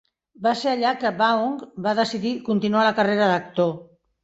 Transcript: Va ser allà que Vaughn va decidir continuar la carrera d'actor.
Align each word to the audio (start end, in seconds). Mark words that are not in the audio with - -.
Va 0.45 0.53
ser 0.61 0.71
allà 0.71 0.93
que 1.03 1.11
Vaughn 1.19 1.61
va 1.89 1.95
decidir 2.01 2.33
continuar 2.51 2.89
la 2.91 2.97
carrera 3.03 3.31
d'actor. 3.35 3.73